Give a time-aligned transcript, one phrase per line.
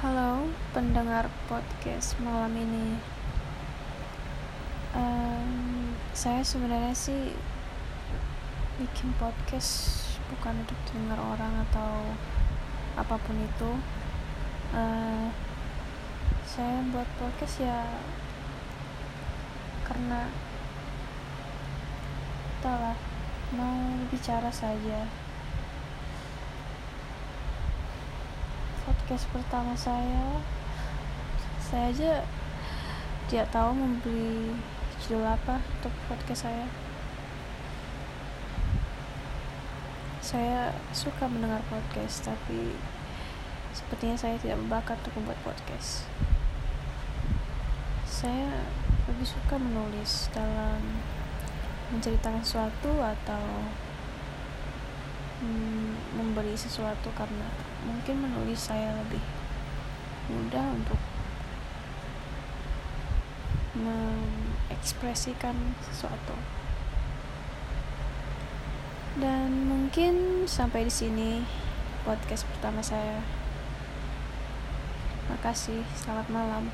[0.00, 2.96] Halo pendengar podcast malam ini.
[4.96, 7.36] Um, Saya sebenarnya sih
[8.80, 10.00] bikin podcast
[10.32, 12.16] bukan untuk dengar orang atau
[12.96, 13.76] apa pun itu.
[14.72, 15.28] Uh,
[16.48, 17.84] Saya buat podcast ya
[19.84, 20.32] karena
[22.56, 22.96] entahlah
[23.52, 25.04] mau bicara saja
[28.90, 30.42] podcast pertama saya.
[31.62, 32.12] Saya aja
[33.30, 34.50] tidak tahu membeli
[34.98, 36.66] judul apa untuk podcast saya.
[40.18, 42.74] Saya suka mendengar podcast tapi
[43.70, 46.10] sepertinya saya tidak berbakat untuk membuat podcast.
[48.10, 48.66] Saya
[49.06, 50.98] lebih suka menulis dalam
[51.94, 53.70] menceritakan sesuatu atau
[56.14, 57.46] memberi sesuatu karena
[57.86, 59.22] mungkin menulis saya lebih
[60.30, 60.98] mudah untuk
[63.74, 65.54] mengekspresikan
[65.86, 66.34] sesuatu.
[69.18, 71.30] Dan mungkin sampai di sini
[72.06, 73.22] podcast pertama saya.
[75.30, 76.64] Makasih selamat malam